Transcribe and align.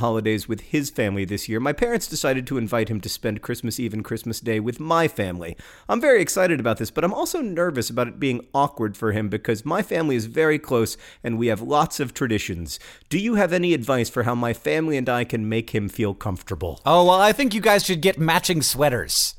holidays 0.00 0.46
with 0.46 0.60
his 0.60 0.90
family 0.90 1.24
this 1.24 1.48
year, 1.48 1.58
my 1.58 1.72
parents 1.72 2.06
decided 2.06 2.46
to 2.46 2.56
invite 2.56 2.88
him 2.88 3.00
to 3.00 3.08
spend 3.08 3.42
Christmas 3.42 3.80
Eve 3.80 3.92
and 3.92 4.04
Christmas 4.04 4.38
Day 4.38 4.60
with 4.60 4.78
my 4.78 5.08
family. 5.08 5.56
I'm 5.88 6.00
very 6.00 6.22
excited 6.22 6.60
about 6.60 6.76
this, 6.76 6.92
but 6.92 7.02
I'm 7.02 7.12
also 7.12 7.40
nervous 7.40 7.90
about 7.90 8.06
it 8.06 8.20
being 8.20 8.46
awkward 8.54 8.96
for 8.96 9.10
him 9.10 9.28
because 9.28 9.64
my 9.64 9.82
family 9.82 10.14
is 10.14 10.26
very 10.26 10.56
close 10.56 10.96
and 11.24 11.36
we 11.36 11.48
have 11.48 11.60
lots 11.60 11.98
of 11.98 12.14
traditions. 12.14 12.78
Do 13.08 13.18
you 13.18 13.34
have 13.34 13.52
any 13.52 13.74
advice 13.74 14.08
for 14.08 14.22
how 14.22 14.36
my 14.36 14.52
family 14.52 14.96
and 14.96 15.08
I 15.08 15.24
can 15.24 15.48
make 15.48 15.70
him 15.70 15.88
feel 15.88 16.14
comfortable? 16.14 16.80
Oh, 16.86 17.04
well, 17.04 17.20
I 17.20 17.32
think 17.32 17.52
you 17.52 17.60
guys 17.60 17.84
should 17.84 18.00
get 18.00 18.20
matching 18.20 18.62
sweaters. 18.62 19.34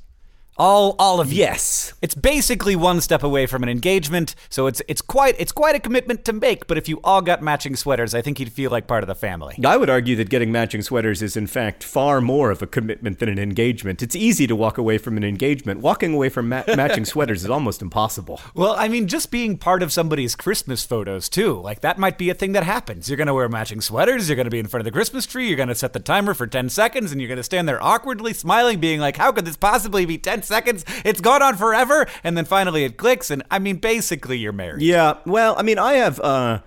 All, 0.60 0.98
all 1.00 1.22
of. 1.22 1.32
Yes. 1.32 1.94
It's 2.02 2.14
basically 2.14 2.76
one 2.76 3.00
step 3.00 3.24
away 3.24 3.46
from 3.46 3.64
an 3.64 3.70
engagement, 3.70 4.36
so 4.50 4.68
it's 4.68 4.82
it's 4.90 5.02
quite 5.02 5.36
it's 5.40 5.54
quite 5.54 5.74
a 5.74 5.80
commitment 5.80 6.26
to 6.26 6.34
make. 6.34 6.68
But 6.68 6.78
if 6.78 6.90
you 6.90 7.00
all 7.02 7.22
got 7.22 7.42
matching 7.42 7.78
sweaters, 7.78 8.14
I 8.14 8.22
think 8.22 8.42
you'd 8.42 8.52
feel 8.52 8.70
like 8.70 8.86
part 8.86 9.02
of 9.02 9.08
the 9.08 9.16
family. 9.16 9.56
I 9.66 9.78
would 9.78 9.90
argue 9.90 10.18
that 10.18 10.30
getting 10.30 10.52
matching 10.52 10.82
sweaters 10.82 11.22
is, 11.22 11.38
in 11.38 11.48
fact, 11.48 11.82
far 11.82 12.20
more 12.20 12.52
of 12.52 12.62
a 12.62 12.68
commitment 12.68 13.20
than 13.20 13.30
an 13.30 13.40
engagement. 13.40 14.04
It's 14.04 14.18
easy 14.18 14.48
to 14.48 14.56
walk 14.56 14.78
away 14.78 14.98
from 14.98 15.16
an 15.16 15.24
engagement. 15.24 15.80
Walking 15.80 16.14
away 16.14 16.28
from 16.28 16.50
ma- 16.50 16.64
matching 16.68 17.06
sweaters 17.14 17.46
is 17.46 17.50
almost 17.50 17.82
impossible. 17.82 18.42
Well, 18.54 18.76
I 18.78 18.90
mean, 18.90 19.08
just 19.08 19.32
being 19.32 19.58
part 19.58 19.82
of 19.82 19.94
somebody's 19.94 20.36
Christmas 20.36 20.86
photos 20.86 21.30
too, 21.30 21.54
like 21.62 21.80
that 21.82 21.98
might 21.98 22.18
be 22.18 22.30
a 22.30 22.34
thing 22.34 22.52
that 22.52 22.64
happens. 22.64 23.08
You're 23.08 23.18
gonna 23.18 23.34
wear 23.34 23.48
matching 23.48 23.80
sweaters. 23.80 24.28
You're 24.28 24.36
gonna 24.36 24.50
be 24.50 24.60
in 24.60 24.68
front 24.68 24.82
of 24.82 24.86
the 24.86 24.92
Christmas 24.92 25.26
tree. 25.26 25.48
You're 25.48 25.56
gonna 25.56 25.74
set 25.74 25.94
the 25.94 26.02
timer 26.02 26.34
for 26.34 26.48
ten 26.48 26.68
seconds, 26.68 27.14
and 27.14 27.22
you're 27.22 27.30
gonna 27.30 27.44
stand 27.44 27.70
there 27.70 27.82
awkwardly 27.82 28.34
smiling, 28.34 28.82
being 28.82 29.00
like, 29.00 29.16
"How 29.16 29.32
could 29.32 29.46
this 29.46 29.56
possibly 29.56 30.06
be 30.06 30.18
ten 30.18 30.44
seconds? 30.50 30.84
It's 31.06 31.22
gone 31.22 31.42
on 31.42 31.56
forever." 31.56 32.06
And 32.24 32.36
then 32.36 32.44
finally 32.44 32.84
it 32.84 32.98
clicks, 32.98 33.32
and 33.32 33.42
I 33.50 33.60
mean, 33.60 33.78
basically 33.78 34.38
you're 34.38 34.52
married. 34.52 34.82
Yeah, 34.82 35.20
well, 35.26 35.56
I 35.58 35.64
mean, 35.64 35.80
I 35.80 35.94
have 35.94 36.20
uh, 36.20 36.60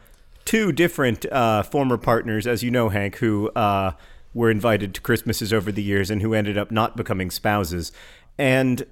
two 0.44 0.72
different 0.72 1.26
uh, 1.30 1.62
former 1.62 1.98
partners, 1.98 2.46
as 2.46 2.62
you 2.62 2.70
know, 2.70 2.88
Hank, 2.88 3.16
who 3.16 3.50
uh, 3.50 3.92
were 4.34 4.50
invited 4.50 4.94
to 4.94 5.00
Christmases 5.00 5.52
over 5.52 5.70
the 5.70 5.82
years 5.82 6.10
and 6.10 6.22
who 6.22 6.34
ended 6.34 6.56
up 6.56 6.70
not 6.70 6.96
becoming 6.96 7.30
spouses. 7.30 7.92
And 8.38 8.86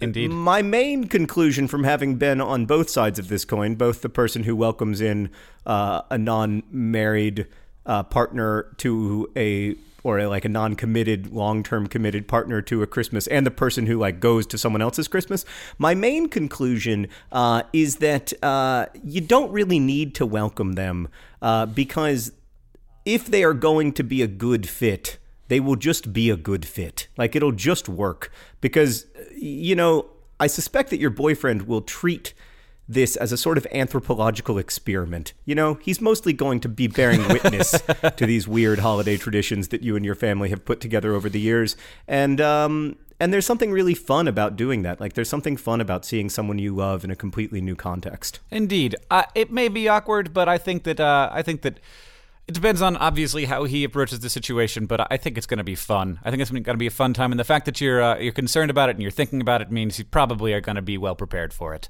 Indeed. 0.00 0.28
my 0.28 0.62
main 0.62 1.04
conclusion 1.04 1.68
from 1.68 1.84
having 1.84 2.16
been 2.16 2.40
on 2.40 2.66
both 2.66 2.88
sides 2.88 3.18
of 3.18 3.28
this 3.28 3.44
coin, 3.44 3.74
both 3.74 4.00
the 4.00 4.08
person 4.08 4.44
who 4.44 4.56
welcomes 4.56 5.00
in 5.00 5.30
uh, 5.66 6.02
a 6.10 6.16
non-married 6.16 7.46
uh, 7.84 8.02
partner 8.04 8.72
to 8.78 9.30
a 9.36 9.74
or 10.02 10.26
like 10.26 10.44
a 10.44 10.48
non-committed, 10.48 11.32
long-term 11.32 11.86
committed 11.86 12.26
partner 12.28 12.62
to 12.62 12.82
a 12.82 12.86
Christmas, 12.86 13.26
and 13.26 13.46
the 13.46 13.50
person 13.50 13.86
who 13.86 13.98
like 13.98 14.20
goes 14.20 14.46
to 14.46 14.58
someone 14.58 14.82
else's 14.82 15.08
Christmas. 15.08 15.44
My 15.78 15.94
main 15.94 16.28
conclusion 16.28 17.08
uh, 17.32 17.62
is 17.72 17.96
that 17.96 18.32
uh, 18.42 18.86
you 19.04 19.20
don't 19.20 19.50
really 19.52 19.78
need 19.78 20.14
to 20.16 20.26
welcome 20.26 20.72
them 20.72 21.08
uh, 21.42 21.66
because 21.66 22.32
if 23.04 23.26
they 23.26 23.44
are 23.44 23.54
going 23.54 23.92
to 23.92 24.02
be 24.02 24.22
a 24.22 24.26
good 24.26 24.68
fit, 24.68 25.18
they 25.48 25.60
will 25.60 25.76
just 25.76 26.12
be 26.12 26.30
a 26.30 26.36
good 26.36 26.64
fit. 26.64 27.08
Like 27.16 27.34
it'll 27.34 27.52
just 27.52 27.88
work 27.88 28.32
because 28.60 29.06
you 29.34 29.74
know, 29.74 30.06
I 30.38 30.46
suspect 30.46 30.90
that 30.90 31.00
your 31.00 31.10
boyfriend 31.10 31.62
will 31.62 31.80
treat 31.80 32.34
this 32.92 33.14
as 33.16 33.30
a 33.30 33.36
sort 33.36 33.56
of 33.56 33.66
anthropological 33.72 34.58
experiment. 34.58 35.32
You 35.44 35.54
know, 35.54 35.74
he's 35.74 36.00
mostly 36.00 36.32
going 36.32 36.60
to 36.60 36.68
be 36.68 36.88
bearing 36.88 37.26
witness 37.28 37.70
to 38.16 38.26
these 38.26 38.48
weird 38.48 38.80
holiday 38.80 39.16
traditions 39.16 39.68
that 39.68 39.82
you 39.82 39.94
and 39.94 40.04
your 40.04 40.16
family 40.16 40.50
have 40.50 40.64
put 40.64 40.80
together 40.80 41.14
over 41.14 41.28
the 41.28 41.40
years. 41.40 41.76
And 42.08 42.40
um 42.40 42.96
and 43.20 43.34
there's 43.34 43.46
something 43.46 43.70
really 43.70 43.94
fun 43.94 44.26
about 44.26 44.56
doing 44.56 44.82
that. 44.82 44.98
Like 44.98 45.12
there's 45.12 45.28
something 45.28 45.56
fun 45.56 45.80
about 45.80 46.04
seeing 46.04 46.30
someone 46.30 46.58
you 46.58 46.74
love 46.74 47.04
in 47.04 47.10
a 47.10 47.16
completely 47.16 47.60
new 47.60 47.76
context. 47.76 48.40
Indeed, 48.50 48.96
uh, 49.10 49.24
it 49.34 49.52
may 49.52 49.68
be 49.68 49.88
awkward, 49.88 50.32
but 50.32 50.48
I 50.48 50.56
think 50.56 50.84
that 50.84 50.98
uh, 50.98 51.28
I 51.30 51.42
think 51.42 51.60
that 51.62 51.78
it 52.48 52.54
depends 52.54 52.82
on 52.82 52.96
obviously 52.96 53.44
how 53.44 53.64
he 53.64 53.84
approaches 53.84 54.20
the 54.20 54.30
situation. 54.30 54.86
But 54.86 55.06
I 55.12 55.18
think 55.18 55.36
it's 55.36 55.46
going 55.46 55.58
to 55.58 55.64
be 55.64 55.74
fun. 55.74 56.18
I 56.24 56.30
think 56.30 56.40
it's 56.40 56.50
going 56.50 56.64
to 56.64 56.76
be 56.76 56.86
a 56.86 56.90
fun 56.90 57.12
time, 57.12 57.30
and 57.30 57.38
the 57.38 57.44
fact 57.44 57.66
that 57.66 57.80
you're 57.80 58.02
uh, 58.02 58.18
you're 58.18 58.32
concerned 58.32 58.70
about 58.70 58.88
it 58.88 58.96
and 58.96 59.02
you're 59.02 59.10
thinking 59.10 59.42
about 59.42 59.60
it 59.60 59.70
means 59.70 59.98
you 59.98 60.06
probably 60.06 60.54
are 60.54 60.62
going 60.62 60.76
to 60.76 60.82
be 60.82 60.96
well 60.96 61.14
prepared 61.14 61.52
for 61.52 61.74
it. 61.74 61.88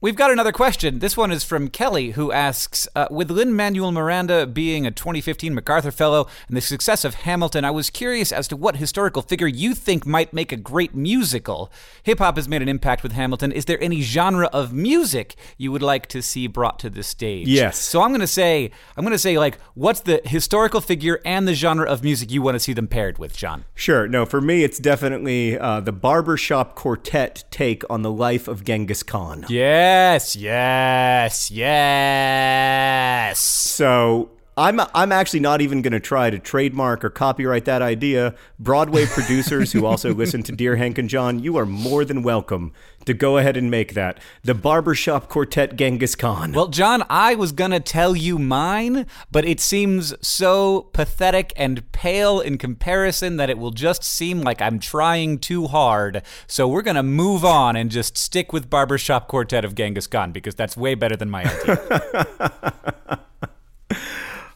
We've 0.00 0.14
got 0.14 0.30
another 0.30 0.52
question. 0.52 1.00
This 1.00 1.16
one 1.16 1.32
is 1.32 1.42
from 1.42 1.66
Kelly, 1.66 2.10
who 2.10 2.30
asks 2.30 2.86
uh, 2.94 3.08
With 3.10 3.32
Lin 3.32 3.52
Manuel 3.52 3.90
Miranda 3.90 4.46
being 4.46 4.86
a 4.86 4.92
2015 4.92 5.52
MacArthur 5.52 5.90
Fellow 5.90 6.28
and 6.46 6.56
the 6.56 6.60
success 6.60 7.04
of 7.04 7.14
Hamilton, 7.14 7.64
I 7.64 7.72
was 7.72 7.90
curious 7.90 8.30
as 8.30 8.46
to 8.46 8.56
what 8.56 8.76
historical 8.76 9.22
figure 9.22 9.48
you 9.48 9.74
think 9.74 10.06
might 10.06 10.32
make 10.32 10.52
a 10.52 10.56
great 10.56 10.94
musical. 10.94 11.72
Hip 12.04 12.20
hop 12.20 12.36
has 12.36 12.48
made 12.48 12.62
an 12.62 12.68
impact 12.68 13.02
with 13.02 13.10
Hamilton. 13.10 13.50
Is 13.50 13.64
there 13.64 13.82
any 13.82 14.00
genre 14.02 14.46
of 14.52 14.72
music 14.72 15.34
you 15.56 15.72
would 15.72 15.82
like 15.82 16.06
to 16.10 16.22
see 16.22 16.46
brought 16.46 16.78
to 16.78 16.90
the 16.90 17.02
stage? 17.02 17.48
Yes. 17.48 17.76
So 17.76 18.00
I'm 18.00 18.10
going 18.10 18.20
to 18.20 18.28
say, 18.28 18.70
I'm 18.96 19.04
going 19.04 19.10
to 19.10 19.18
say, 19.18 19.36
like, 19.36 19.58
what's 19.74 19.98
the 19.98 20.22
historical 20.24 20.80
figure 20.80 21.20
and 21.24 21.48
the 21.48 21.54
genre 21.54 21.90
of 21.90 22.04
music 22.04 22.30
you 22.30 22.40
want 22.40 22.54
to 22.54 22.60
see 22.60 22.72
them 22.72 22.86
paired 22.86 23.18
with, 23.18 23.36
John? 23.36 23.64
Sure. 23.74 24.06
No, 24.06 24.24
for 24.24 24.40
me, 24.40 24.62
it's 24.62 24.78
definitely 24.78 25.58
uh, 25.58 25.80
the 25.80 25.90
barbershop 25.90 26.76
quartet 26.76 27.42
take 27.50 27.82
on 27.90 28.02
the 28.02 28.12
life 28.12 28.46
of 28.46 28.62
Genghis 28.62 29.02
Khan. 29.02 29.44
Yes, 29.88 30.36
yes, 30.36 31.50
yes. 31.50 33.38
So 33.40 34.28
I'm 34.58 34.80
I'm 34.92 35.12
actually 35.12 35.38
not 35.38 35.60
even 35.60 35.82
going 35.82 35.92
to 35.92 36.00
try 36.00 36.30
to 36.30 36.38
trademark 36.40 37.04
or 37.04 37.10
copyright 37.10 37.64
that 37.66 37.80
idea. 37.80 38.34
Broadway 38.58 39.06
producers 39.14 39.70
who 39.70 39.86
also 39.86 40.12
listen 40.12 40.42
to 40.42 40.52
Dear 40.52 40.74
Hank 40.74 40.98
and 40.98 41.08
John, 41.08 41.38
you 41.38 41.56
are 41.56 41.64
more 41.64 42.04
than 42.04 42.24
welcome 42.24 42.72
to 43.04 43.14
go 43.14 43.36
ahead 43.38 43.56
and 43.56 43.70
make 43.70 43.94
that 43.94 44.18
the 44.42 44.56
barbershop 44.56 45.28
quartet 45.28 45.76
Genghis 45.76 46.16
Khan. 46.16 46.52
Well, 46.52 46.66
John, 46.66 47.04
I 47.08 47.36
was 47.36 47.52
going 47.52 47.70
to 47.70 47.78
tell 47.78 48.16
you 48.16 48.36
mine, 48.36 49.06
but 49.30 49.44
it 49.44 49.60
seems 49.60 50.12
so 50.26 50.90
pathetic 50.92 51.52
and 51.54 51.90
pale 51.92 52.40
in 52.40 52.58
comparison 52.58 53.36
that 53.36 53.50
it 53.50 53.58
will 53.58 53.70
just 53.70 54.02
seem 54.02 54.40
like 54.40 54.60
I'm 54.60 54.80
trying 54.80 55.38
too 55.38 55.68
hard. 55.68 56.20
So 56.48 56.66
we're 56.66 56.82
going 56.82 56.96
to 56.96 57.04
move 57.04 57.44
on 57.44 57.76
and 57.76 57.92
just 57.92 58.18
stick 58.18 58.52
with 58.52 58.68
Barbershop 58.68 59.28
Quartet 59.28 59.64
of 59.64 59.76
Genghis 59.76 60.08
Khan 60.08 60.32
because 60.32 60.56
that's 60.56 60.76
way 60.76 60.96
better 60.96 61.14
than 61.14 61.30
my 61.30 61.44
idea. 61.44 63.18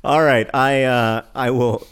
All 0.04 0.22
right, 0.22 0.50
I 0.52 0.82
uh, 0.82 1.24
I 1.34 1.50
will. 1.50 1.86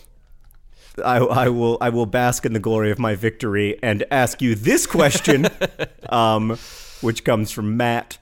I, 1.03 1.19
I 1.19 1.49
will 1.49 1.79
I 1.81 1.91
will 1.91 2.07
bask 2.07 2.45
in 2.45 2.53
the 2.53 2.59
glory 2.59 2.91
of 2.91 2.99
my 2.99 3.15
victory 3.15 3.79
and 3.83 4.05
ask 4.11 4.43
you 4.43 4.55
this 4.57 4.85
question, 4.87 5.47
um, 6.09 6.59
which 7.01 7.25
comes 7.25 7.53
from 7.53 7.77
Matt. 7.77 8.19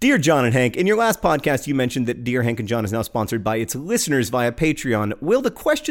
Dear 0.00 0.18
John 0.18 0.44
and 0.44 0.52
Hank, 0.54 0.76
in 0.76 0.86
your 0.86 0.96
last 0.96 1.22
podcast, 1.22 1.66
you 1.66 1.74
mentioned 1.74 2.06
that 2.06 2.22
Dear 2.22 2.42
Hank 2.42 2.60
and 2.60 2.68
John 2.68 2.84
is 2.84 2.92
now 2.92 3.02
sponsored 3.02 3.42
by 3.42 3.56
its 3.56 3.74
listeners 3.74 4.28
via 4.28 4.52
Patreon. 4.52 5.20
Will 5.20 5.40
the 5.40 5.50
questions 5.50 5.86